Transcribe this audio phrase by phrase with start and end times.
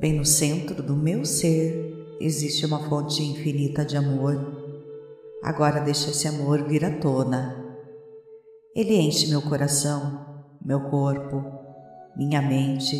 [0.00, 4.34] Bem no centro do meu ser existe uma fonte infinita de amor.
[5.40, 7.64] Agora deixa esse amor vir à tona.
[8.74, 11.44] Ele enche meu coração, meu corpo,
[12.16, 12.96] minha mente,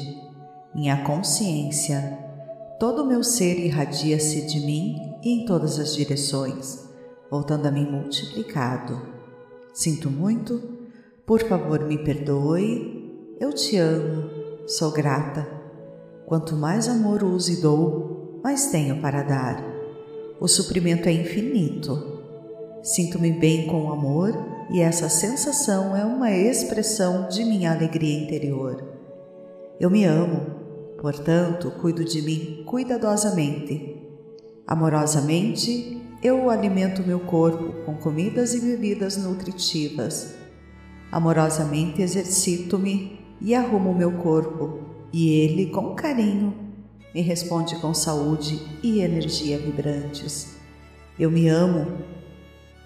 [0.72, 2.16] minha consciência.
[2.78, 6.88] Todo o meu ser irradia-se de mim e em todas as direções,
[7.28, 9.02] voltando a mim multiplicado.
[9.72, 10.62] Sinto muito,
[11.26, 14.30] por favor me perdoe, eu te amo,
[14.68, 15.63] sou grata
[16.26, 19.62] Quanto mais amor uso e dou, mais tenho para dar.
[20.40, 22.22] O suprimento é infinito.
[22.82, 24.32] Sinto-me bem com o amor
[24.70, 28.82] e essa sensação é uma expressão de minha alegria interior.
[29.78, 30.46] Eu me amo,
[30.98, 34.02] portanto, cuido de mim cuidadosamente.
[34.66, 40.34] Amorosamente, eu alimento meu corpo com comidas e bebidas nutritivas.
[41.12, 46.52] Amorosamente exercito-me e arrumo meu corpo e ele, com carinho,
[47.14, 50.56] me responde com saúde e energia vibrantes.
[51.16, 51.98] Eu me amo,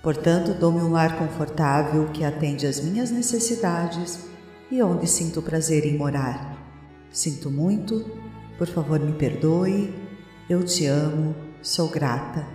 [0.02, 4.26] portanto, dou-me um lar confortável que atende às minhas necessidades
[4.70, 6.70] e onde sinto prazer em morar.
[7.10, 8.04] Sinto muito,
[8.58, 9.94] por favor, me perdoe.
[10.50, 12.46] Eu te amo, sou grata.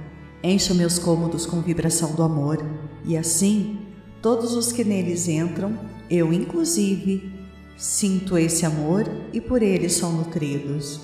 [0.44, 2.64] Encho meus cômodos com vibração do amor
[3.04, 3.80] e assim,
[4.22, 5.80] todos os que neles entram,
[6.12, 7.33] eu inclusive,
[7.78, 11.02] Sinto esse amor e por ele são nutridos.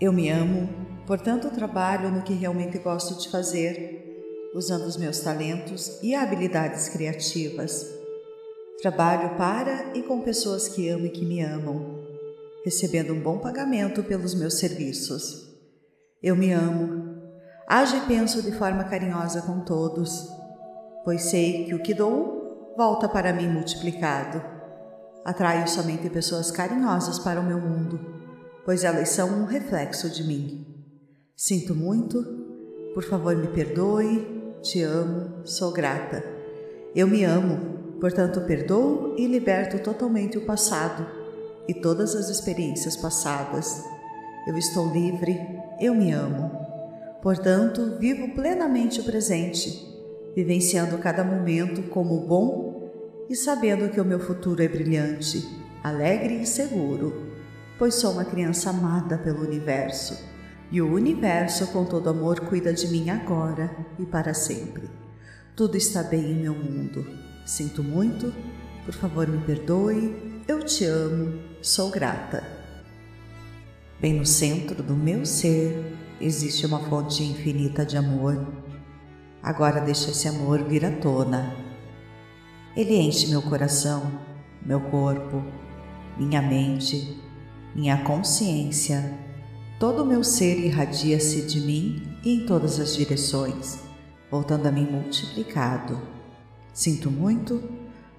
[0.00, 0.68] Eu me amo,
[1.06, 7.86] portanto trabalho no que realmente gosto de fazer, usando os meus talentos e habilidades criativas.
[8.80, 12.02] Trabalho para e com pessoas que amo e que me amam,
[12.64, 15.46] recebendo um bom pagamento pelos meus serviços.
[16.22, 17.16] Eu me amo,
[17.68, 20.26] ajo e penso de forma carinhosa com todos,
[21.04, 24.61] pois sei que o que dou volta para mim multiplicado.
[25.24, 28.00] Atraio somente pessoas carinhosas para o meu mundo,
[28.64, 30.66] pois elas são um reflexo de mim.
[31.36, 32.20] Sinto muito,
[32.92, 36.24] por favor me perdoe, te amo, sou grata.
[36.94, 41.06] Eu me amo, portanto perdoo e liberto totalmente o passado
[41.68, 43.80] e todas as experiências passadas.
[44.48, 45.38] Eu estou livre,
[45.80, 46.50] eu me amo.
[47.22, 49.86] Portanto, vivo plenamente o presente,
[50.34, 52.71] vivenciando cada momento como bom
[53.28, 55.48] e sabendo que o meu futuro é brilhante,
[55.82, 57.32] alegre e seguro,
[57.78, 60.32] pois sou uma criança amada pelo universo
[60.70, 64.88] e o universo, com todo amor, cuida de mim agora e para sempre.
[65.54, 67.06] Tudo está bem em meu mundo.
[67.44, 68.32] Sinto muito,
[68.84, 72.42] por favor me perdoe, eu te amo, sou grata.
[74.00, 78.42] Bem no centro do meu ser existe uma fonte infinita de amor.
[79.42, 81.71] Agora deixa esse amor vir à tona
[82.76, 84.10] ele enche meu coração,
[84.64, 85.42] meu corpo,
[86.16, 87.20] minha mente,
[87.74, 89.18] minha consciência.
[89.78, 93.80] Todo o meu ser irradia-se de mim e em todas as direções,
[94.30, 96.00] voltando a mim multiplicado.
[96.72, 97.62] Sinto muito,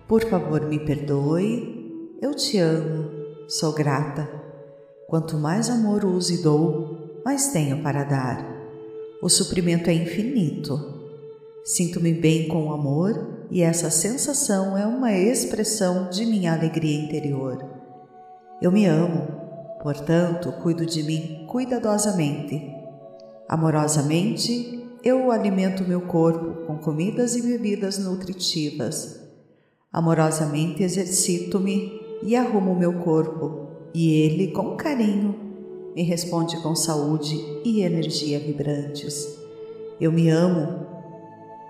[0.07, 3.09] por favor me perdoe, eu te amo,
[3.47, 4.29] sou grata.
[5.07, 8.53] Quanto mais amor uso e dou, mais tenho para dar.
[9.21, 10.79] O suprimento é infinito.
[11.63, 17.63] Sinto-me bem com o amor e essa sensação é uma expressão de minha alegria interior.
[18.59, 19.27] Eu me amo,
[19.83, 22.59] portanto, cuido de mim cuidadosamente.
[23.47, 29.21] Amorosamente, eu alimento meu corpo com comidas e bebidas nutritivas.
[29.91, 35.35] Amorosamente exercito-me e arrumo meu corpo, e ele, com carinho,
[35.95, 39.37] me responde com saúde e energia vibrantes.
[40.01, 40.92] Eu me amo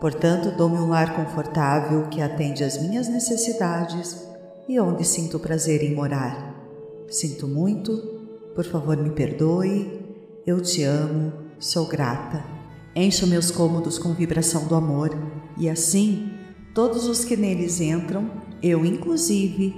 [0.04, 4.28] Portanto, dou-me um lar confortável que atende às minhas necessidades
[4.68, 6.62] e onde sinto prazer em morar.
[7.08, 7.96] Sinto muito,
[8.54, 10.06] por favor me perdoe,
[10.46, 12.44] eu te amo, sou grata.
[12.94, 15.18] Encho meus cômodos com vibração do amor
[15.58, 16.34] e assim,
[16.74, 18.30] todos os que neles entram,
[18.62, 19.74] eu inclusive,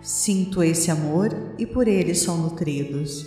[0.00, 3.26] sinto esse amor e por ele são nutridos.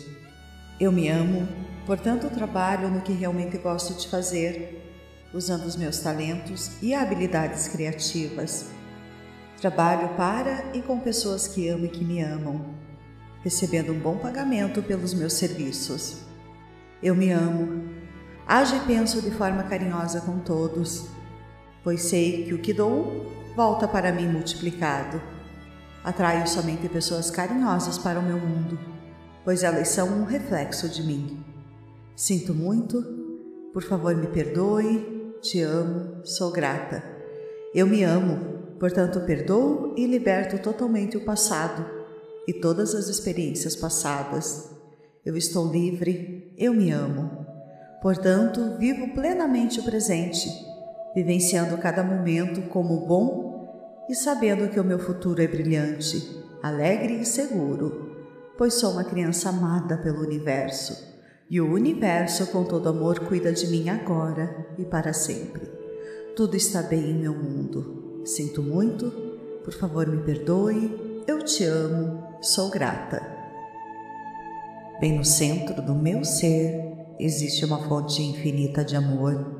[0.79, 1.47] Eu me amo,
[1.85, 4.88] portanto trabalho no que realmente gosto de fazer
[5.33, 8.65] usando os meus talentos e habilidades criativas.
[9.59, 12.73] Trabalho para e com pessoas que amo e que me amam,
[13.43, 16.19] recebendo um bom pagamento pelos meus serviços.
[17.03, 17.83] Eu me amo,
[18.47, 21.07] ajo e penso de forma carinhosa com todos,
[21.83, 25.21] pois sei que o que dou volta para mim multiplicado.
[26.03, 28.79] Atraio somente pessoas carinhosas para o meu mundo,
[29.43, 31.43] pois elas são um reflexo de mim.
[32.15, 33.01] Sinto muito,
[33.73, 37.01] por favor me perdoe, te amo, sou grata.
[37.73, 41.85] Eu me amo, portanto perdoo e liberto totalmente o passado
[42.47, 44.69] e todas as experiências passadas.
[45.25, 47.45] Eu estou livre, eu me amo.
[48.01, 50.49] Portanto, vivo plenamente o presente,
[51.13, 57.25] vivenciando cada momento como bom e sabendo que o meu futuro é brilhante, alegre e
[57.25, 58.15] seguro,
[58.57, 61.09] pois sou uma criança amada pelo universo
[61.49, 65.67] e o universo, com todo amor, cuida de mim agora e para sempre.
[66.35, 68.21] Tudo está bem em meu mundo.
[68.23, 69.09] Sinto muito,
[69.63, 73.19] por favor me perdoe, eu te amo, sou grata.
[74.99, 79.57] Bem no centro do meu ser existe uma fonte infinita de amor.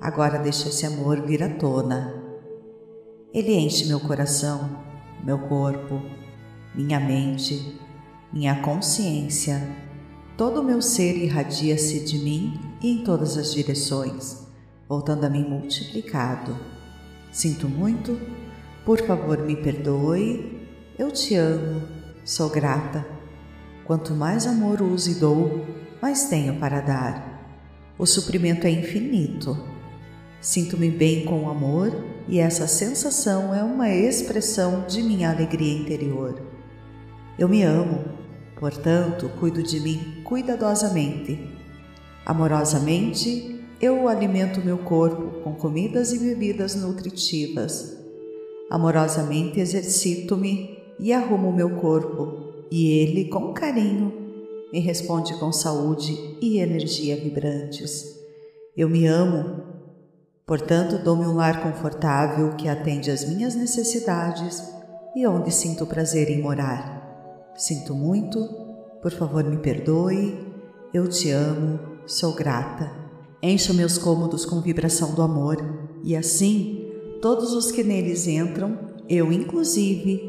[0.00, 2.22] Agora deixa esse amor vir à tona.
[3.32, 4.84] Ele enche meu coração,
[5.24, 6.02] meu corpo,
[6.74, 7.80] minha mente,
[8.32, 9.87] minha consciência
[10.38, 14.46] Todo o meu ser irradia-se de mim e em todas as direções,
[14.88, 16.56] voltando a mim multiplicado.
[17.32, 18.16] Sinto muito,
[18.84, 20.64] por favor me perdoe,
[20.96, 21.82] eu te amo,
[22.24, 23.04] sou grata.
[23.84, 25.66] Quanto mais amor uso e dou,
[26.00, 27.58] mais tenho para dar.
[27.98, 29.58] O suprimento é infinito.
[30.40, 31.92] Sinto-me bem com o amor
[32.28, 36.40] e essa sensação é uma expressão de minha alegria interior.
[37.36, 38.17] Eu me amo
[38.58, 41.38] Portanto, cuido de mim cuidadosamente.
[42.26, 47.96] Amorosamente, eu alimento meu corpo com comidas e bebidas nutritivas.
[48.68, 54.12] Amorosamente exercito-me e arrumo meu corpo, e ele, com carinho,
[54.72, 58.18] me responde com saúde e energia vibrantes.
[58.76, 59.62] Eu me amo,
[60.44, 64.62] portanto, dou-me um lar confortável que atende às minhas necessidades
[65.14, 66.97] e onde sinto prazer em morar.
[67.58, 68.38] Sinto muito,
[69.02, 70.46] por favor me perdoe,
[70.94, 72.88] eu te amo, sou grata.
[73.42, 75.56] Encho meus cômodos com vibração do amor
[76.04, 76.88] e assim
[77.20, 78.78] todos os que neles entram,
[79.08, 80.22] eu inclusive,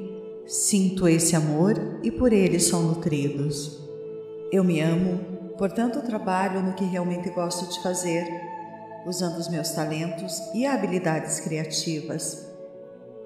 [0.47, 3.79] sinto esse amor e por ele são nutridos.
[4.51, 8.27] Eu me amo, portanto trabalho no que realmente gosto de fazer,
[9.05, 12.49] usando os meus talentos e habilidades criativas.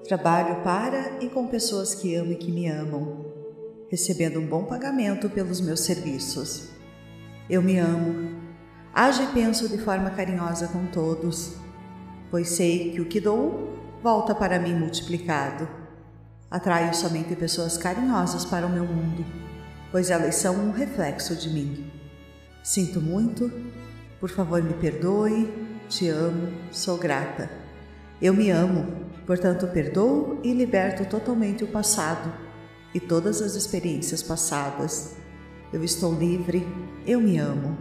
[0.06, 3.32] Trabalho para e com pessoas que amo e que me amam
[3.94, 6.70] recebendo um bom pagamento pelos meus serviços.
[7.48, 8.40] Eu me amo,
[8.92, 11.54] ajo e penso de forma carinhosa com todos,
[12.28, 15.68] pois sei que o que dou volta para mim multiplicado.
[16.50, 19.24] Atraio somente pessoas carinhosas para o meu mundo,
[19.92, 21.88] pois elas são um reflexo de mim.
[22.64, 23.48] Sinto muito,
[24.18, 25.54] por favor me perdoe,
[25.88, 27.48] te amo, sou grata.
[28.20, 28.88] Eu me amo,
[29.24, 32.43] portanto perdoo e liberto totalmente o passado
[32.94, 35.16] e todas as experiências passadas.
[35.72, 36.66] Eu estou livre,
[37.06, 37.76] eu me amo.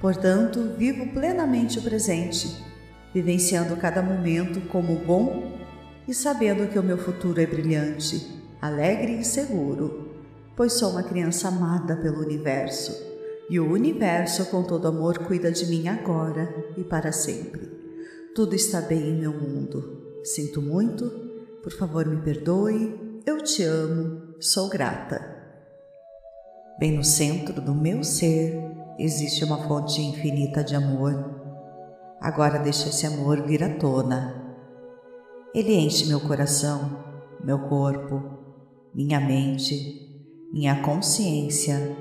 [0.00, 2.64] Portanto, vivo plenamente o presente,
[3.12, 5.58] vivenciando cada momento como bom
[6.06, 10.12] e sabendo que o meu futuro é brilhante, alegre e seguro,
[10.54, 13.16] pois sou uma criança amada pelo universo
[13.48, 17.70] e o universo, com todo amor, cuida de mim agora e para sempre.
[18.34, 20.18] Tudo está bem em meu mundo.
[20.24, 21.08] Sinto muito,
[21.62, 25.34] por favor, me perdoe, eu te amo, sou grata.
[26.78, 28.60] Bem no centro do meu ser
[28.98, 31.34] existe uma fonte infinita de amor.
[32.20, 34.56] Agora deixa esse amor vir à tona.
[35.54, 37.04] Ele enche meu coração,
[37.42, 38.22] meu corpo,
[38.94, 40.06] minha mente,
[40.52, 41.96] minha consciência.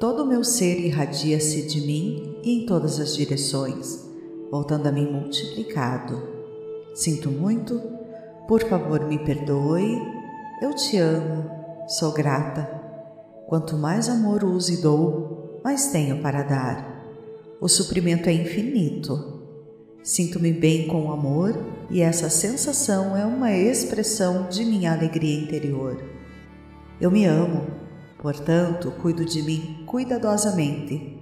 [0.00, 4.04] Todo o meu ser irradia-se de mim e em todas as direções,
[4.50, 6.20] voltando a mim multiplicado.
[6.94, 7.80] Sinto muito,
[8.48, 10.18] por favor me perdoe
[10.60, 11.57] eu te amo,
[11.88, 12.68] sou grata.
[13.46, 17.02] Quanto mais amor uso e dou, mais tenho para dar.
[17.62, 19.38] O suprimento é infinito.
[20.02, 21.58] Sinto-me bem com o amor
[21.90, 25.98] e essa sensação é uma expressão de minha alegria interior.
[27.00, 27.66] Eu me amo,
[28.18, 31.18] portanto, cuido de mim cuidadosamente.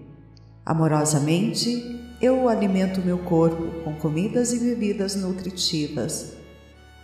[0.65, 6.33] Amorosamente, eu alimento meu corpo com comidas e bebidas nutritivas.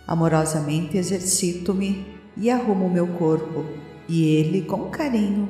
[0.05, 3.65] Amorosamente exercito-me e arrumo meu corpo,
[4.07, 5.49] e ele, com carinho,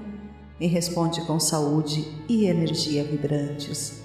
[0.59, 4.01] me responde com saúde e energia vibrantes.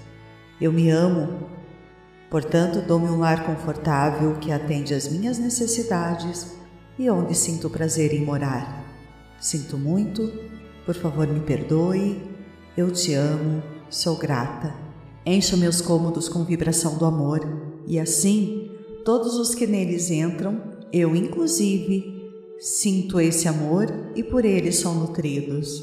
[0.59, 1.47] Eu me amo,
[2.29, 6.57] portanto, dou-me um lar confortável que atende às minhas necessidades
[6.97, 8.83] e onde sinto prazer em morar.
[9.39, 10.31] Sinto muito,
[10.85, 12.21] por favor, me perdoe,
[12.75, 14.73] eu te amo, sou grata.
[15.25, 17.39] Encho meus cômodos com vibração do amor
[17.87, 18.71] e assim,
[19.05, 22.18] todos os que neles entram, eu inclusive,
[22.59, 25.81] Sinto esse amor e por ele são nutridos.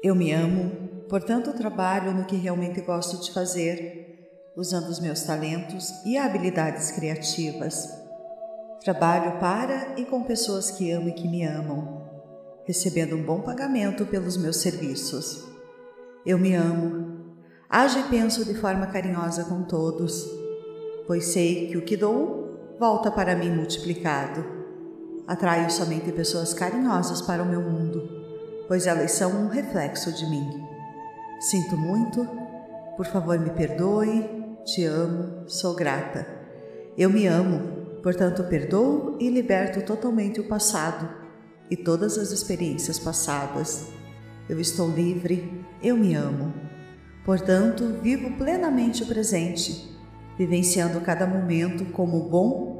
[0.00, 0.70] Eu me amo,
[1.08, 7.88] portanto trabalho no que realmente gosto de fazer, usando os meus talentos e habilidades criativas.
[8.80, 12.08] Trabalho para e com pessoas que amo e que me amam,
[12.64, 15.44] recebendo um bom pagamento pelos meus serviços.
[16.24, 17.34] Eu me amo.
[17.68, 20.24] Ajo e penso de forma carinhosa com todos,
[21.08, 24.57] pois sei que o que dou volta para mim multiplicado.
[25.28, 28.02] Atraio somente pessoas carinhosas para o meu mundo,
[28.66, 30.66] pois elas são um reflexo de mim.
[31.38, 32.26] Sinto muito,
[32.96, 34.26] por favor me perdoe,
[34.64, 36.26] te amo, sou grata.
[36.96, 41.06] Eu me amo, portanto perdoo e liberto totalmente o passado
[41.70, 43.86] e todas as experiências passadas.
[44.48, 46.54] Eu estou livre, eu me amo.
[47.26, 49.94] Portanto, vivo plenamente o presente,
[50.38, 52.77] vivenciando cada momento como bom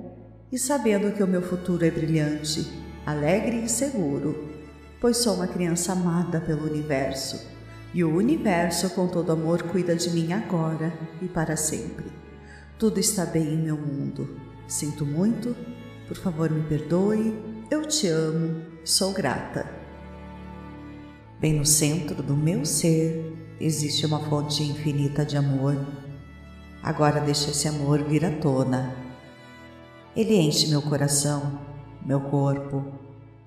[0.50, 2.67] e sabendo que o meu futuro é brilhante,
[3.05, 4.49] alegre e seguro,
[5.00, 7.47] pois sou uma criança amada pelo universo.
[7.93, 12.07] E o universo, com todo amor, cuida de mim agora e para sempre.
[12.78, 14.38] Tudo está bem em meu mundo.
[14.67, 15.57] Sinto muito,
[16.07, 17.35] por favor me perdoe,
[17.71, 19.67] eu te amo, sou grata.
[21.40, 25.76] Bem no centro do meu ser existe uma fonte infinita de amor.
[26.83, 28.98] Agora deixa esse amor vir à tona.
[30.18, 31.60] Ele enche meu coração,
[32.04, 32.84] meu corpo,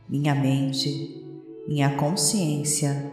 [0.07, 1.21] minha mente,
[1.67, 3.11] minha consciência.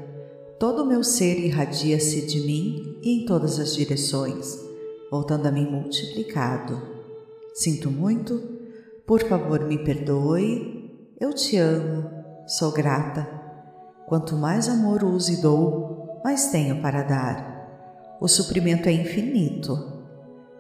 [0.61, 4.57] Todo o meu ser irradia-se de mim e em todas as direções,
[5.11, 6.81] voltando a mim multiplicado.
[7.53, 8.41] Sinto muito,
[9.05, 12.09] por favor me perdoe, eu te amo,
[12.47, 13.27] sou grata.
[14.07, 18.17] Quanto mais amor uso e dou, mais tenho para dar.
[18.21, 19.77] O suprimento é infinito.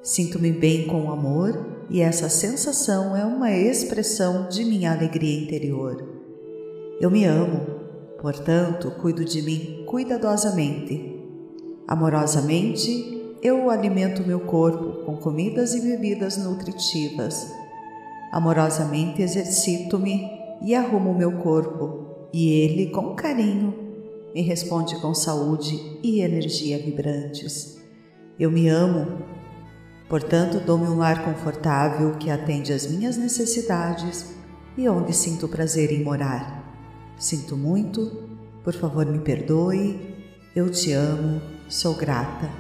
[0.03, 6.07] Sinto-me bem com o amor e essa sensação é uma expressão de minha alegria interior.
[7.01, 7.61] Eu me amo,
[8.21, 11.17] portanto, cuido de mim cuidadosamente.
[11.87, 17.51] Amorosamente, eu alimento meu corpo com comidas e bebidas nutritivas.
[18.33, 20.29] Amorosamente exercito-me
[20.61, 23.75] e arrumo meu corpo e ele, com carinho,
[24.35, 27.79] me responde com saúde e energia vibrantes.
[28.39, 29.25] Eu me amo,
[30.09, 34.35] portanto, dou-me um lar confortável que atende às minhas necessidades
[34.77, 36.65] e onde sinto prazer em morar.
[37.17, 38.29] Sinto muito,
[38.65, 40.17] por favor, me perdoe.
[40.55, 42.51] Eu te amo, sou grata.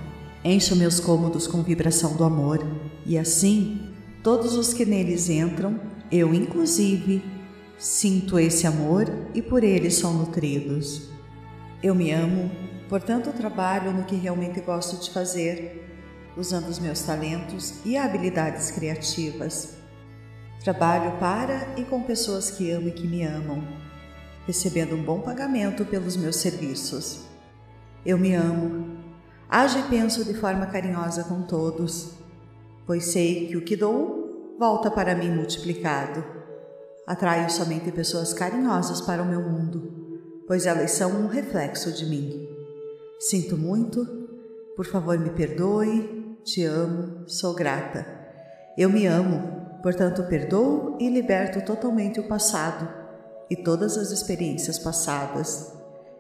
[0.44, 2.64] Encho meus cômodos com vibração do amor
[3.04, 7.22] e assim, todos os que neles entram, eu inclusive,
[7.78, 11.10] Sinto esse amor e por ele são nutridos.
[11.80, 12.50] Eu me amo,
[12.88, 15.87] portanto trabalho no que realmente gosto de fazer,
[16.36, 19.76] usando os meus talentos e habilidades criativas.
[20.62, 23.62] Trabalho para e com pessoas que amo e que me amam,
[24.46, 27.20] recebendo um bom pagamento pelos meus serviços.
[28.04, 28.98] Eu me amo,
[29.48, 32.12] ajo e penso de forma carinhosa com todos,
[32.86, 36.24] pois sei que o que dou volta para mim multiplicado.
[37.06, 42.48] Atraio somente pessoas carinhosas para o meu mundo, pois elas são um reflexo de mim.
[43.20, 44.04] Sinto muito,
[44.74, 46.17] por favor me perdoe,
[46.48, 48.06] te amo, sou grata.
[48.76, 52.88] Eu me amo, portanto perdoo e liberto totalmente o passado
[53.50, 55.74] e todas as experiências passadas.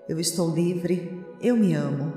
[0.06, 2.12] Eu estou livre, eu me amo.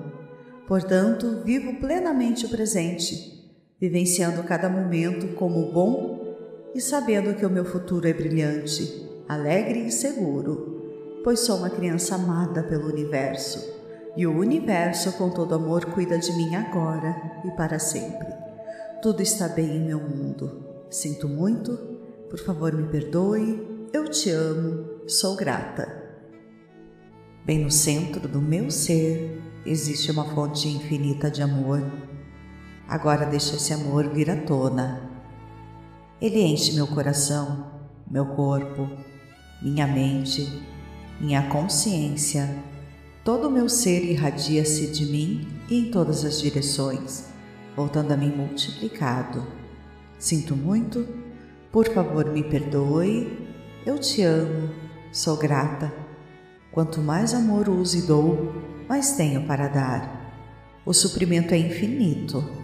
[0.67, 3.49] Portanto, vivo plenamente o presente,
[3.79, 9.91] vivenciando cada momento como bom e sabendo que o meu futuro é brilhante, alegre e
[9.91, 13.80] seguro, pois sou uma criança amada pelo universo
[14.15, 18.27] e o universo, com todo amor, cuida de mim agora e para sempre.
[19.01, 20.65] Tudo está bem em meu mundo.
[20.89, 21.77] Sinto muito,
[22.29, 25.99] por favor me perdoe, eu te amo, sou grata.
[27.45, 31.81] Bem no centro do meu ser existe uma fonte infinita de amor.
[32.87, 35.11] Agora deixa esse amor vir à tona
[36.21, 37.65] ele enche meu coração,
[38.07, 38.87] meu corpo,
[39.59, 40.47] minha mente,
[41.19, 42.47] minha consciência.
[43.23, 47.25] Todo o meu ser irradia-se de mim e em todas as direções,
[47.75, 49.45] voltando a mim multiplicado.
[50.17, 51.07] Sinto muito,
[51.71, 53.47] por favor me perdoe,
[53.85, 54.69] eu te amo,
[55.11, 55.93] sou grata.
[56.71, 58.53] Quanto mais amor uso e dou,
[58.87, 60.21] mais tenho para dar.
[60.85, 62.61] O suprimento é infinito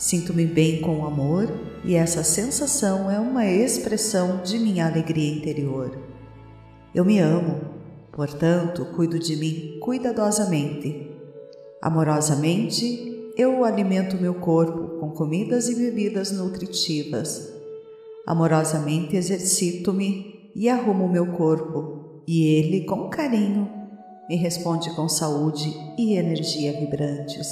[0.00, 1.46] Sinto-me bem com o amor
[1.84, 5.94] e essa sensação é uma expressão de minha alegria interior.
[6.94, 7.60] Eu me amo,
[8.20, 11.10] portanto, cuido de mim cuidadosamente.
[11.80, 17.50] Amorosamente, eu alimento meu corpo com comidas e bebidas nutritivas.
[18.26, 23.70] Amorosamente exercito-me e arrumo meu corpo, e ele, com carinho,
[24.28, 27.48] me responde com saúde e energia vibrantes.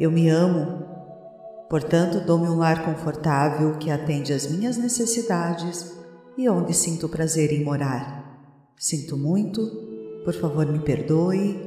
[0.00, 0.84] Eu me amo
[1.70, 5.92] Portanto, dou-me um lar confortável que atende às minhas necessidades
[6.38, 8.25] e onde sinto prazer em morar.
[8.78, 9.66] Sinto muito,
[10.22, 11.58] por favor me perdoe,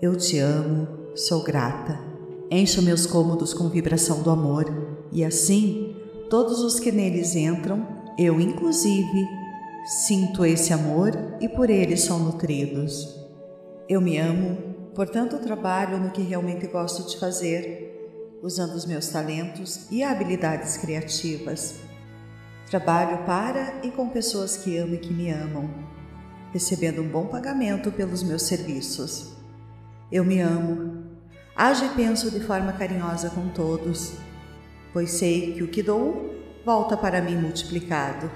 [0.00, 1.98] eu te amo, sou grata.
[2.48, 4.66] Encho meus cômodos com vibração do amor
[5.10, 5.96] e assim,
[6.30, 7.84] todos os que neles entram,
[8.16, 9.26] eu inclusive,
[10.06, 13.12] sinto esse amor e por ele são nutridos.
[13.88, 14.56] Eu me amo,
[14.94, 21.74] portanto trabalho no que realmente gosto de fazer, usando os meus talentos e habilidades criativas.
[22.70, 25.68] Trabalho para e com pessoas que amo e que me amam,
[26.52, 29.32] recebendo um bom pagamento pelos meus serviços.
[30.10, 31.04] Eu me amo,
[31.56, 34.14] ajo e penso de forma carinhosa com todos,
[34.92, 38.30] pois sei que o que dou volta para mim multiplicado.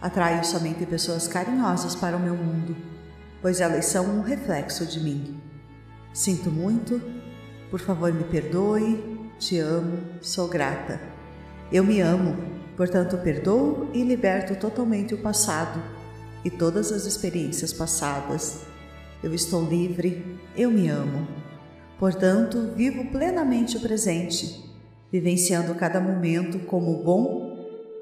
[0.00, 2.90] Atraio somente pessoas carinhosas para o meu mundo
[3.42, 5.40] pois elas são um reflexo de mim.
[6.12, 7.00] Sinto muito,
[7.70, 11.00] por favor me perdoe, te amo, sou grata.
[11.72, 12.36] Eu me amo,
[12.76, 15.99] portanto perdoo e liberto totalmente o passado
[16.44, 18.60] e todas as experiências passadas.
[19.22, 21.26] Eu estou livre, eu me amo.
[21.98, 24.64] Portanto, vivo plenamente o presente,
[25.12, 27.56] vivenciando cada momento como bom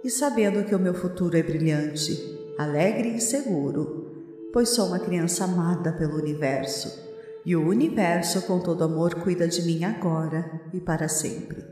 [0.05, 2.17] e sabendo que o meu futuro é brilhante,
[2.57, 4.09] alegre e seguro
[4.53, 7.07] pois sou uma criança amada pelo universo,
[7.45, 11.65] e o universo, com todo amor, cuida de mim agora e para sempre.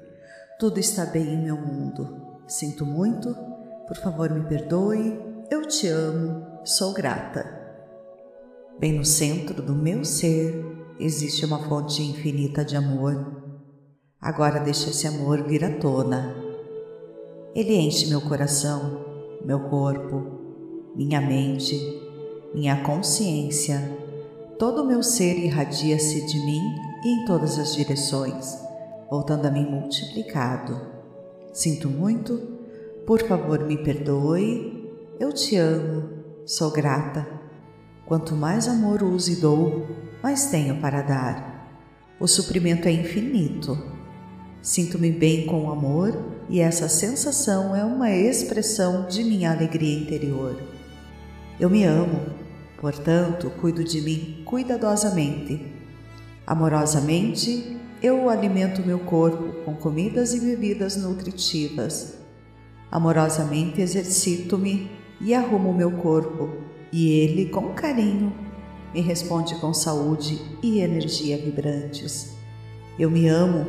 [0.59, 2.39] Tudo está bem em meu mundo.
[2.47, 3.35] Sinto muito,
[3.87, 5.19] por favor me perdoe,
[5.51, 7.47] eu te amo, sou grata.
[8.79, 10.63] Bem no centro do meu ser
[10.99, 13.35] existe uma fonte infinita de amor.
[14.21, 16.35] Agora deixa esse amor vir à tona.
[17.55, 19.05] Ele enche meu coração,
[19.45, 22.05] meu corpo, minha mente
[22.57, 23.79] minha consciência,
[24.59, 26.63] todo o meu ser irradia-se de mim
[27.05, 28.59] e em todas as direções,
[29.11, 30.81] voltando a mim multiplicado.
[31.53, 32.39] Sinto muito,
[33.07, 34.91] por favor me perdoe,
[35.21, 36.16] eu te amo,
[36.47, 37.27] sou grata.
[38.07, 39.87] Quanto mais amor uso e dou,
[40.23, 41.69] mais tenho para dar.
[42.19, 43.77] O suprimento é infinito.
[44.63, 50.57] Sinto-me bem com o amor e essa sensação é uma expressão de minha alegria interior.
[51.61, 52.47] Eu me amo
[52.79, 55.73] Portanto, cuido de mim cuidadosamente.
[56.47, 62.19] Amorosamente, eu alimento meu corpo com comidas e bebidas nutritivas.
[62.91, 66.51] Amorosamente exercito-me e arrumo meu corpo,
[66.93, 68.33] e ele, com carinho,
[68.95, 72.35] me responde com saúde e energia vibrantes.
[72.99, 73.67] Eu me amo,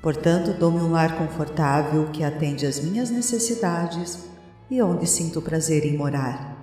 [0.00, 4.30] portanto, dou-me um lar confortável que atende às minhas necessidades
[4.70, 6.56] e onde sinto prazer em morar.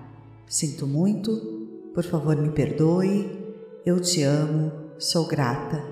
[0.47, 1.31] Sinto muito,
[1.93, 3.29] por favor me perdoe,
[3.85, 5.83] eu te amo, sou grata.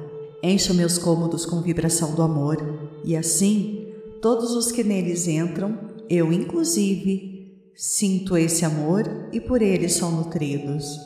[0.41, 2.57] Encho meus cômodos com vibração do amor
[3.03, 5.77] e assim, todos os que neles entram,
[6.09, 7.34] eu inclusive,
[7.75, 10.99] sinto esse amor e por ele são nutridos.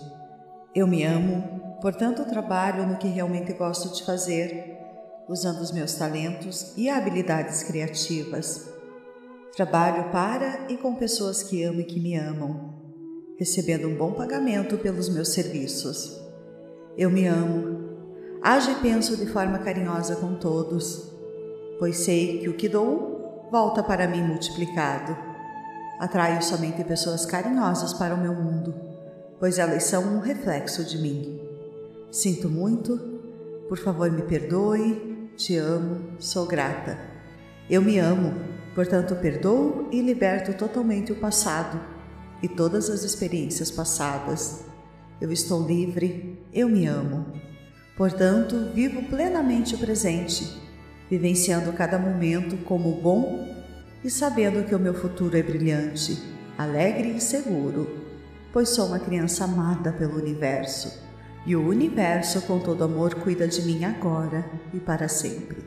[0.75, 4.77] Eu me amo, portanto trabalho no que realmente gosto de fazer,
[5.27, 8.69] usando os meus talentos e habilidades criativas.
[9.55, 12.79] Trabalho para e com pessoas que amo e que me amam
[13.39, 16.21] recebendo um bom pagamento pelos meus serviços.
[16.97, 17.79] Eu me amo,
[18.43, 21.09] ajo e penso de forma carinhosa com todos,
[21.79, 25.28] pois sei que o que dou volta para mim multiplicado.
[25.99, 28.73] Atraio somente pessoas carinhosas para o meu mundo,
[29.37, 31.41] pois elas são um reflexo de mim.
[32.09, 32.97] Sinto muito,
[33.67, 36.97] por favor me perdoe, te amo, sou grata.
[37.69, 38.33] Eu me amo,
[38.73, 41.77] portanto perdoo e liberto totalmente o passado
[42.41, 44.63] e todas as experiências passadas.
[45.19, 47.25] Eu estou livre, eu me amo.
[47.97, 50.61] Portanto, vivo plenamente o presente,
[51.09, 53.58] vivenciando cada momento como bom
[54.03, 56.21] e sabendo que o meu futuro é brilhante,
[56.57, 57.89] alegre e seguro,
[58.51, 61.09] pois sou uma criança amada pelo universo
[61.45, 65.63] e o universo, com todo amor, cuida de mim agora e para sempre.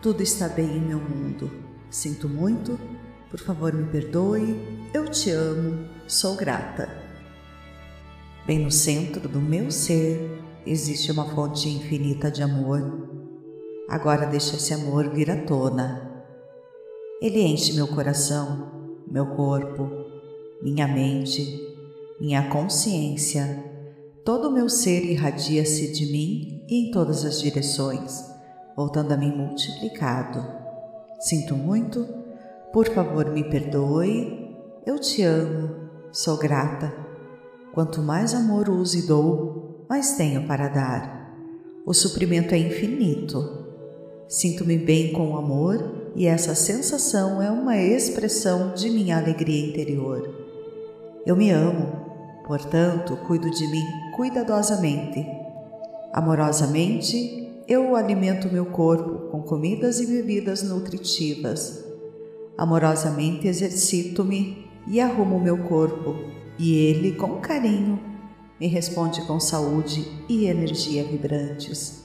[0.00, 1.50] Tudo está bem em meu mundo.
[1.90, 2.78] Sinto muito,
[3.28, 4.88] por favor, me perdoe.
[4.94, 5.88] Eu te amo.
[6.06, 6.88] Sou grata.
[8.46, 13.08] Bem no centro do meu ser existe uma fonte infinita de amor.
[13.88, 16.09] Agora deixa esse amor vir à tona.
[17.20, 18.70] Ele enche meu coração,
[19.10, 19.90] meu corpo,
[20.62, 21.60] minha mente,
[22.20, 23.64] minha consciência.
[24.24, 28.24] Todo o meu ser irradia-se de mim e em todas as direções,
[28.76, 30.44] voltando a mim multiplicado.
[31.20, 32.20] Sinto muito
[32.72, 34.56] por favor, me perdoe.
[34.86, 36.94] Eu te amo, sou grata.
[37.74, 41.34] Quanto mais amor uso e dou, mais tenho para dar.
[41.84, 43.66] O suprimento é infinito.
[44.28, 50.28] Sinto-me bem com o amor e essa sensação é uma expressão de minha alegria interior.
[51.24, 51.92] Eu me amo,
[52.46, 53.84] portanto, cuido de mim
[54.16, 55.26] cuidadosamente.
[56.12, 61.84] Amorosamente, eu alimento meu corpo com comidas e bebidas nutritivas.
[62.58, 66.16] Amorosamente exercito-me e arrumo meu corpo,
[66.58, 67.98] e ele, com carinho,
[68.58, 72.04] me responde com saúde e energia vibrantes.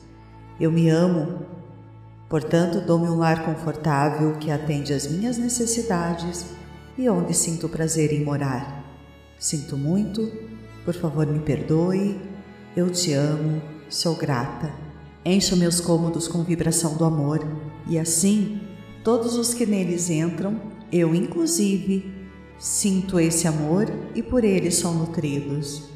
[0.59, 1.39] Eu me amo,
[2.29, 6.45] portanto, dou-me um lar confortável que atende às minhas necessidades
[6.97, 8.83] e onde sinto prazer em morar.
[9.37, 10.31] Sinto muito,
[10.83, 12.19] por favor me perdoe,
[12.75, 14.73] eu te amo, sou grata.
[15.23, 17.45] Encho meus cômodos com vibração do amor
[17.87, 18.61] e assim,
[19.03, 20.59] todos os que neles entram,
[20.91, 22.13] eu inclusive,
[22.57, 25.89] sinto esse amor e por ele são nutridos.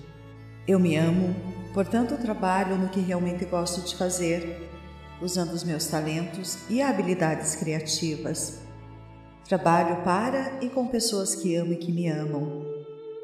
[0.67, 1.35] Eu me amo,
[1.73, 4.68] portanto trabalho no que realmente gosto de fazer,
[5.21, 8.59] usando os meus talentos e habilidades criativas.
[9.47, 12.63] Trabalho para e com pessoas que amo e que me amam,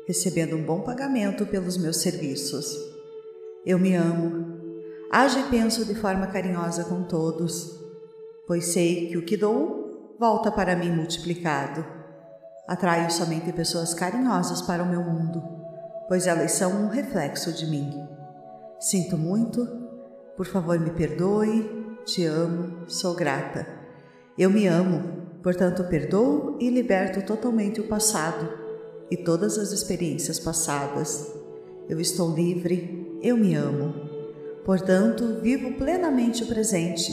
[0.08, 2.76] recebendo um bom pagamento pelos meus serviços.
[3.66, 4.60] Eu me amo,
[5.12, 7.80] ajo e penso de forma carinhosa com todos,
[8.48, 11.86] pois sei que o que dou volta para mim multiplicado.
[12.68, 15.56] Atraio somente pessoas carinhosas para o meu mundo
[16.08, 18.08] pois elas são um reflexo de mim.
[18.80, 19.66] Sinto muito,
[20.36, 21.75] por favor me perdoe,
[22.06, 23.68] te amo, sou grata.
[24.38, 28.48] Eu me amo, portanto perdoo e liberto totalmente o passado
[29.10, 31.34] e todas as experiências passadas.
[31.90, 33.94] Eu estou livre, eu me amo.
[34.64, 37.12] Portanto, vivo plenamente o presente,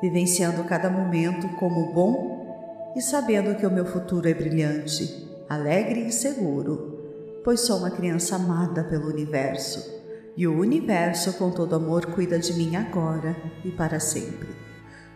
[0.00, 6.12] vivenciando cada momento como bom e sabendo que o meu futuro é brilhante, alegre e
[6.12, 6.98] seguro
[7.48, 9.97] pois sou uma criança amada pelo universo,
[10.38, 14.46] e o universo, com todo amor, cuida de mim agora e para sempre.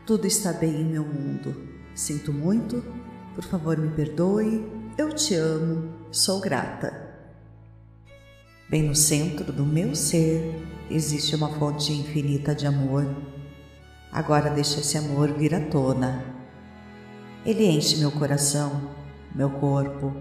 [0.05, 1.55] Tudo está bem em meu mundo.
[1.95, 2.85] Sinto muito,
[3.33, 4.67] por favor me perdoe,
[4.99, 7.09] eu te amo, sou grata.
[8.69, 13.07] Bem no centro do meu ser existe uma fonte infinita de amor.
[14.11, 16.25] Agora deixa esse amor vir à tona.
[17.47, 18.91] Ele enche meu coração,
[19.33, 20.13] meu corpo,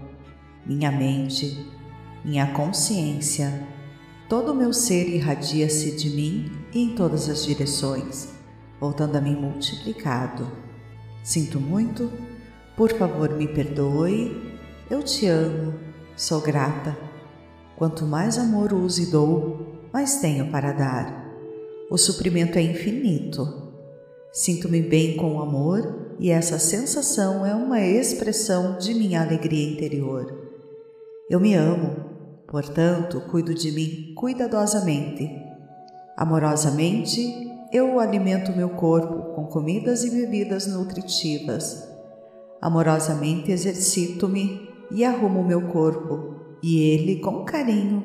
[0.64, 1.68] minha mente
[2.24, 3.66] minha consciência,
[4.32, 8.30] todo o meu ser irradia-se de mim e em todas as direções,
[8.80, 10.50] voltando a mim multiplicado.
[11.22, 12.10] Sinto muito,
[12.74, 14.34] por favor me perdoe,
[14.90, 15.74] eu te amo,
[16.16, 16.96] sou grata.
[17.76, 21.30] Quanto mais amor uso e dou, mais tenho para dar.
[21.90, 23.46] O suprimento é infinito.
[24.32, 30.50] Sinto-me bem com o amor e essa sensação é uma expressão de minha alegria interior.
[31.28, 32.11] Eu me amo
[32.52, 35.26] Portanto, cuido de mim cuidadosamente.
[36.14, 41.88] Amorosamente, eu alimento meu corpo com comidas e bebidas nutritivas.
[42.60, 48.04] Amorosamente exercito-me e arrumo meu corpo, e ele, com carinho,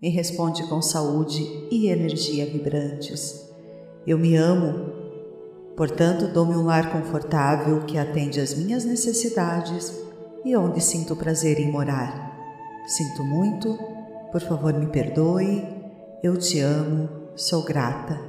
[0.00, 3.44] me responde com saúde e energia vibrantes.
[4.06, 4.92] Eu me amo,
[5.76, 9.92] portanto, dou-me um lar confortável que atende às minhas necessidades
[10.44, 12.29] e onde sinto prazer em morar.
[12.90, 13.78] Sinto muito,
[14.32, 15.62] por favor me perdoe,
[16.24, 18.20] eu te amo, sou grata.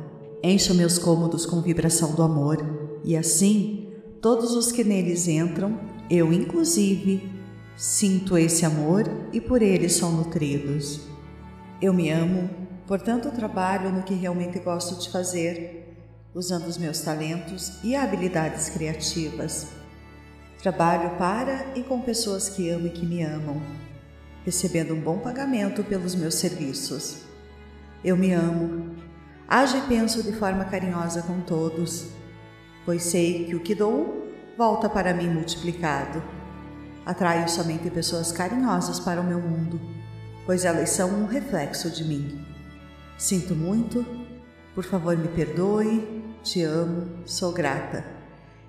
[0.43, 2.63] Encho meus cômodos com vibração do amor
[3.03, 5.79] e assim, todos os que neles entram,
[6.11, 7.27] eu inclusive,
[7.75, 11.07] sinto esse amor e por ele são nutridos.
[11.81, 12.47] Eu me amo,
[12.85, 15.97] portanto trabalho no que realmente gosto de fazer,
[16.35, 19.69] usando os meus talentos e habilidades criativas.
[20.61, 23.59] Trabalho para e com pessoas que amo e que me amam
[24.45, 27.23] recebendo um bom pagamento pelos meus serviços.
[28.03, 28.95] Eu me amo,
[29.47, 32.07] ajo e penso de forma carinhosa com todos,
[32.85, 34.27] pois sei que o que dou
[34.57, 36.21] volta para mim multiplicado.
[37.05, 39.79] Atraio somente pessoas carinhosas para o meu mundo,
[40.45, 42.43] pois elas são um reflexo de mim.
[43.17, 44.05] Sinto muito,
[44.73, 48.03] por favor me perdoe, te amo, sou grata.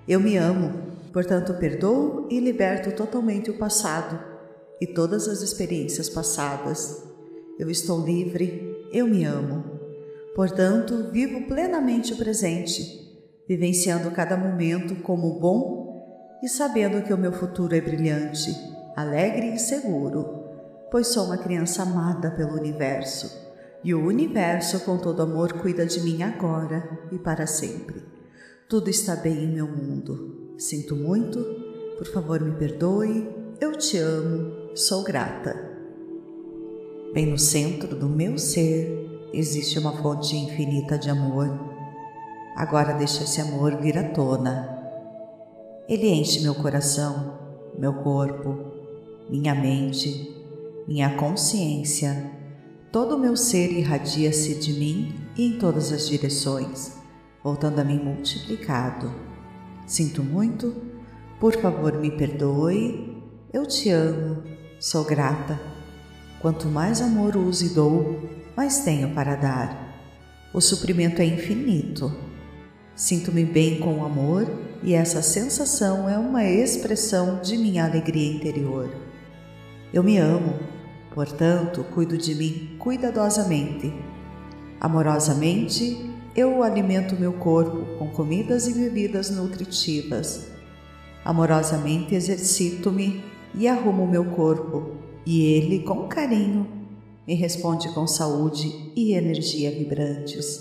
[0.07, 0.73] Eu me amo,
[1.11, 4.32] portanto perdoo e liberto totalmente o passado
[4.83, 7.01] e todas as experiências passadas.
[7.57, 9.63] Eu estou livre, eu me amo.
[10.35, 12.83] Portanto, vivo plenamente o presente,
[13.47, 18.53] vivenciando cada momento como bom e sabendo que o meu futuro é brilhante,
[18.93, 20.49] alegre e seguro,
[20.91, 23.41] pois sou uma criança amada pelo universo.
[23.85, 28.03] E o universo, com todo amor, cuida de mim agora e para sempre.
[28.67, 30.55] Tudo está bem em meu mundo.
[30.57, 31.39] Sinto muito,
[31.97, 33.29] por favor me perdoe,
[33.61, 35.71] eu te amo sou grata.
[37.13, 41.47] Bem no centro do meu ser existe uma fonte infinita de amor.
[42.55, 44.67] Agora deixa esse amor vir à tona.
[45.87, 47.37] Ele enche meu coração,
[47.77, 48.57] meu corpo,
[49.29, 50.35] minha mente,
[50.87, 52.31] minha consciência.
[52.91, 56.97] Todo o meu ser irradia-se de mim e em todas as direções,
[57.43, 59.13] voltando a mim multiplicado.
[59.85, 60.73] Sinto muito,
[61.39, 63.21] por favor me perdoe,
[63.53, 64.52] eu te amo,
[64.83, 65.57] sou grata.
[66.41, 69.97] Quanto mais amor uso e dou, mais tenho para dar.
[70.53, 72.13] O suprimento é infinito.
[72.93, 74.45] Sinto-me bem com o amor
[74.83, 78.93] e essa sensação é uma expressão de minha alegria interior.
[79.93, 80.59] Eu me amo,
[81.13, 83.93] portanto, cuido de mim cuidadosamente.
[84.81, 90.47] Amorosamente, eu alimento meu corpo com comidas e bebidas nutritivas.
[91.23, 94.91] Amorosamente exercito-me e arrumo meu corpo,
[95.25, 96.67] e ele, com carinho,
[97.25, 100.59] me responde com saúde e energia vibrantes.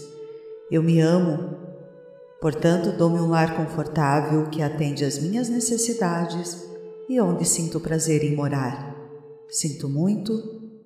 [0.71, 1.57] Eu me amo,
[2.41, 6.67] portanto, dou-me um lar confortável que atende às minhas necessidades
[7.09, 8.97] e onde sinto prazer em morar.
[9.49, 10.33] Sinto muito,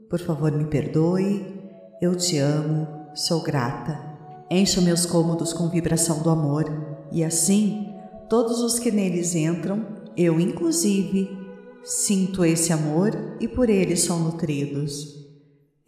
[0.09, 1.55] por favor me perdoe,
[2.01, 4.17] eu te amo, sou grata.
[4.51, 6.65] Encho meus cômodos com vibração do amor
[7.13, 7.93] e assim
[8.29, 11.46] todos os que neles entram, eu inclusive,
[11.87, 15.25] sinto esse amor e por ele são nutridos.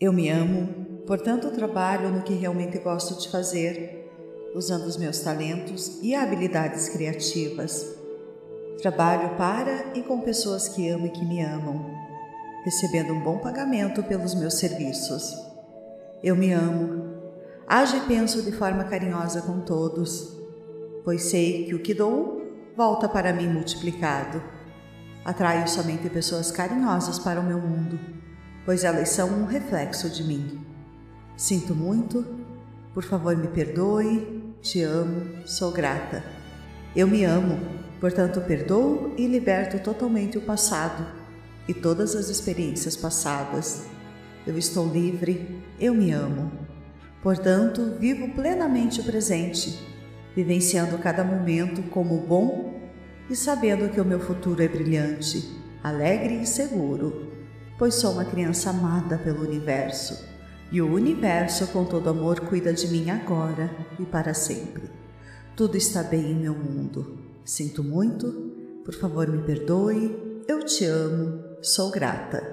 [0.01, 4.09] Eu me amo, portanto trabalho no que realmente gosto de fazer,
[4.55, 7.85] usando os meus talentos e habilidades criativas.
[8.81, 11.99] Trabalho para e com pessoas que amo e que me amam
[12.69, 15.35] recebendo um bom pagamento pelos meus serviços.
[16.23, 17.03] Eu me amo,
[17.67, 20.37] ajo e penso de forma carinhosa com todos,
[21.05, 22.43] pois sei que o que dou
[22.77, 24.58] volta para mim multiplicado.
[25.25, 27.99] Atraio somente pessoas carinhosas para o meu mundo,
[28.65, 30.65] pois elas são um reflexo de mim.
[31.37, 32.25] Sinto muito,
[32.95, 36.25] por favor me perdoe, te amo, sou grata.
[36.97, 37.61] Eu me amo,
[38.01, 41.07] portanto perdoo e liberto totalmente o passado
[41.69, 43.85] e todas as experiências passadas.
[44.47, 46.51] Eu estou livre, eu me amo.
[47.23, 49.79] Portanto, vivo plenamente o presente,
[50.35, 52.68] vivenciando cada momento como bom
[53.29, 55.49] e sabendo que o meu futuro é brilhante,
[55.83, 57.29] alegre e seguro,
[57.79, 60.29] pois sou uma criança amada pelo universo
[60.71, 64.91] e o universo, com todo amor, cuida de mim agora e para sempre.
[65.57, 67.19] Tudo está bem em meu mundo.
[67.43, 68.27] Sinto muito,
[68.85, 70.43] por favor, me perdoe.
[70.47, 72.47] Eu te amo sou grata.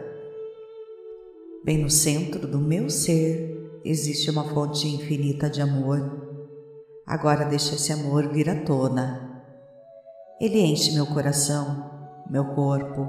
[1.63, 6.49] Bem no centro do meu ser existe uma fonte infinita de amor.
[7.05, 9.35] Agora deixa esse amor vir à tona.
[10.39, 11.91] Ele enche meu coração,
[12.30, 13.08] meu corpo,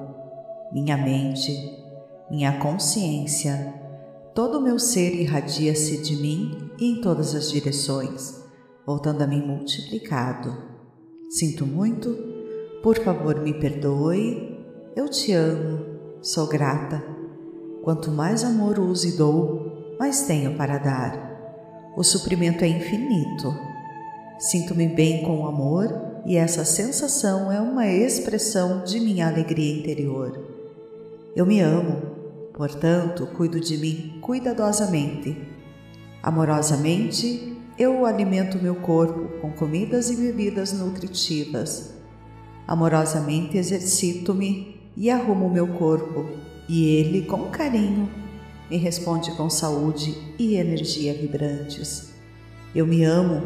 [0.72, 1.52] minha mente,
[2.30, 3.74] minha consciência.
[4.34, 8.42] Todo o meu ser irradia-se de mim e em todas as direções,
[8.86, 10.56] voltando a mim multiplicado.
[11.30, 12.16] Sinto muito,
[12.82, 14.56] por favor me perdoe
[14.96, 15.84] eu te amo,
[16.22, 17.04] sou grata.
[17.84, 21.92] Quanto mais amor uso e dou, mais tenho para dar.
[21.94, 23.54] O suprimento é infinito.
[24.38, 30.44] Sinto-me bem com o amor e essa sensação é uma expressão de minha alegria interior.
[31.36, 32.02] Eu me amo,
[32.52, 35.36] portanto, cuido de mim cuidadosamente.
[36.20, 41.94] Amorosamente, eu alimento meu corpo com comidas e bebidas nutritivas.
[42.66, 46.26] Amorosamente exercito-me e arrumo meu corpo,
[46.68, 48.10] e ele, com carinho,
[48.68, 52.14] me responde com saúde e energia vibrantes.
[52.74, 53.42] Eu me amo,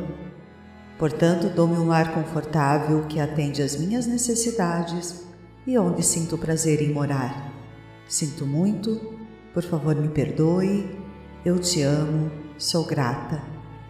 [1.00, 5.24] portanto, dou-me um lar confortável que atende às minhas necessidades
[5.66, 7.52] e onde sinto prazer em morar.
[8.06, 9.18] Sinto muito,
[9.52, 10.96] por favor me perdoe,
[11.44, 13.42] eu te amo, sou grata.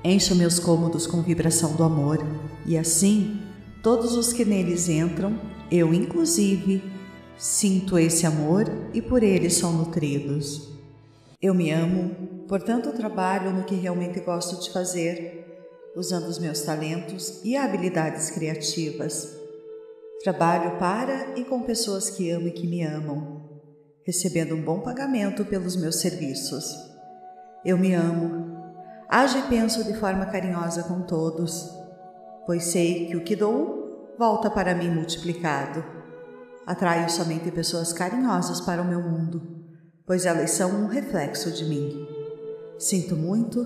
[0.03, 2.25] Encho meus cômodos com vibração do amor
[2.65, 3.43] e assim,
[3.83, 5.39] todos os que neles entram,
[5.71, 6.83] eu inclusive,
[7.41, 10.75] Sinto esse amor e por ele são nutridos.
[11.41, 15.40] Eu me amo, portanto trabalho no que realmente gosto de fazer,
[15.97, 19.37] usando os meus talentos e habilidades criativas.
[20.23, 23.43] Trabalho para e com pessoas que amo e que me amam,
[24.05, 26.77] recebendo um bom pagamento pelos meus serviços.
[27.65, 28.57] Eu me amo,
[29.09, 31.69] ajo e penso de forma carinhosa com todos,
[32.47, 35.83] pois sei que o que dou volta para mim multiplicado.
[36.67, 39.41] Atraio somente pessoas carinhosas para o meu mundo,
[40.07, 42.07] pois elas são um reflexo de mim.
[42.79, 43.65] Sinto muito,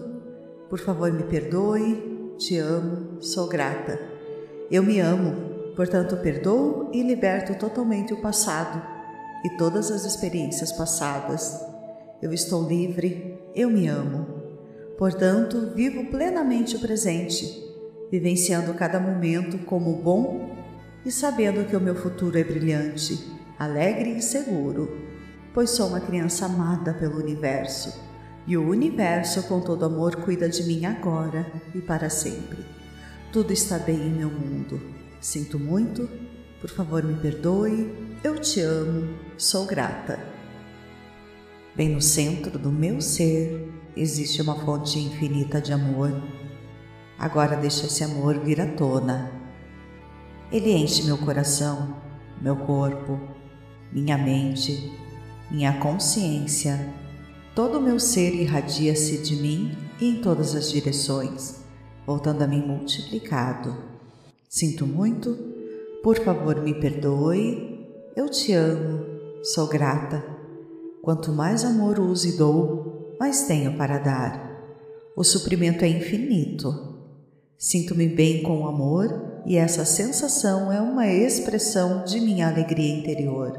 [0.71, 3.99] por favor me perdoe, te amo, sou grata.
[4.71, 8.83] Eu me amo, portanto perdoo e liberto totalmente o passado
[9.45, 11.61] e todas as experiências passadas.
[12.21, 14.43] Eu estou livre, eu me amo.
[14.99, 17.45] Portanto, vivo plenamente o presente,
[18.11, 20.51] vivenciando cada momento como bom
[21.05, 23.19] e sabendo que o meu futuro é brilhante,
[23.59, 24.97] alegre e seguro,
[25.53, 28.14] pois sou uma criança amada pelo universo
[28.47, 32.59] e o universo, com todo amor, cuida de mim agora e para sempre.
[33.33, 34.81] Tudo está bem em meu mundo.
[35.21, 36.09] Sinto muito,
[36.61, 40.19] por favor me perdoe, eu te amo, sou grata.
[41.75, 46.13] Bem no centro do meu ser existe uma fonte infinita de amor.
[47.19, 49.33] Agora deixa esse amor vir à tona.
[50.53, 51.97] Ele enche meu coração,
[52.41, 53.19] meu corpo,
[53.91, 54.93] minha mente,
[55.51, 57.04] minha consciência.
[57.55, 61.65] Todo o meu ser irradia-se de mim e em todas as direções
[62.07, 63.77] voltando a mim multiplicado.
[64.49, 65.37] Sinto muito,
[66.03, 69.05] por favor me perdoe, eu te amo,
[69.43, 70.25] sou grata.
[71.03, 74.53] Quanto mais amor uso e dou, mais tenho para dar.
[75.17, 76.95] O suprimento é infinito.
[77.59, 83.59] Sinto-me bem com o amor e essa sensação é uma expressão de minha alegria interior.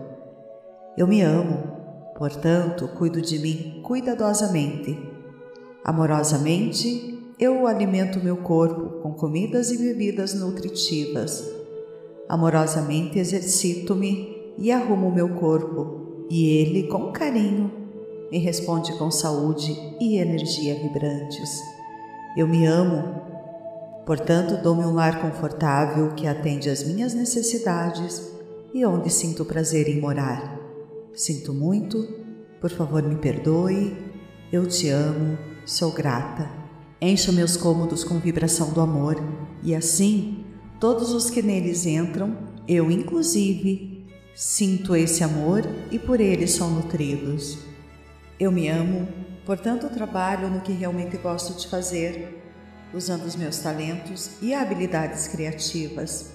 [0.97, 1.74] Eu me amo,
[2.15, 4.97] portanto, cuido de mim cuidadosamente.
[5.83, 11.43] Amorosamente, eu alimento meu corpo com comidas e bebidas nutritivas.
[12.27, 17.71] Amorosamente exercito-me e arrumo meu corpo, e ele, com carinho,
[18.31, 21.59] me responde com saúde e energia vibrantes.
[22.35, 23.21] Eu me amo,
[24.05, 28.31] portanto, dou-me um lar confortável que atende às minhas necessidades
[28.73, 30.64] e onde sinto prazer em morar.
[31.15, 32.03] Sinto muito,
[32.59, 33.95] por favor, me perdoe.
[34.51, 36.49] Eu te amo, sou grata.
[37.01, 39.15] Encho meus cômodos com vibração do amor,
[39.63, 40.45] e assim,
[40.79, 47.59] todos os que neles entram, eu inclusive, sinto esse amor e por ele são nutridos.
[48.39, 49.07] Eu me amo,
[49.45, 52.41] portanto trabalho no que realmente gosto de fazer,
[52.93, 56.31] usando os meus talentos e habilidades criativas.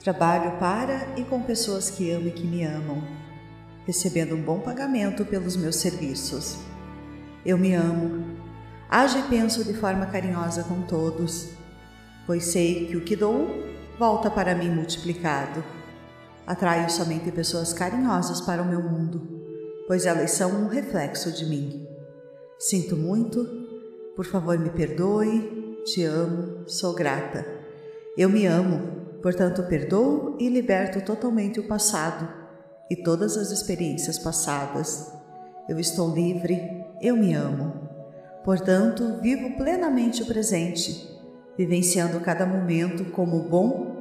[0.00, 3.02] Trabalho para e com pessoas que amo e que me amam,
[3.88, 6.58] recebendo um bom pagamento pelos meus serviços.
[7.42, 8.36] Eu me amo,
[8.90, 11.48] Ajo e penso de forma carinhosa com todos,
[12.26, 13.48] pois sei que o que dou
[13.98, 15.64] volta para mim multiplicado.
[16.46, 19.22] Atraio somente pessoas carinhosas para o meu mundo,
[19.86, 21.86] pois elas são um reflexo de mim.
[22.58, 23.44] Sinto muito,
[24.14, 27.46] por favor me perdoe, te amo, sou grata.
[28.16, 32.37] Eu me amo, portanto perdoo e liberto totalmente o passado
[32.90, 35.12] e todas as experiências passadas.
[35.68, 37.88] Eu estou livre, eu me amo.
[38.44, 41.08] Portanto, vivo plenamente o presente,
[41.56, 43.96] vivenciando cada momento como bom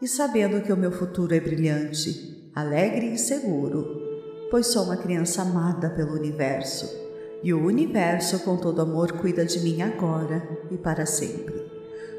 [0.00, 4.00] e sabendo que o meu futuro é brilhante, alegre e seguro,
[4.50, 7.08] pois sou uma criança amada pelo universo
[7.42, 11.54] e o universo, com todo amor, cuida de mim agora e para sempre.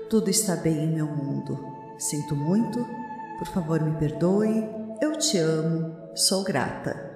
[0.09, 1.59] Tudo está bem em meu mundo.
[1.97, 2.85] Sinto muito,
[3.37, 4.65] por favor me perdoe,
[5.01, 7.08] eu te amo, sou grata.